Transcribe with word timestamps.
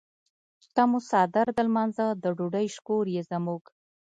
ته 0.73 0.81
مو 0.89 0.99
څادر 1.09 1.47
د 1.53 1.59
لمانځۀ 1.67 2.05
د 2.23 2.25
ډوډۍ 2.37 2.67
شکور 2.75 3.05
یې 3.15 3.21
زموږ. 3.31 3.63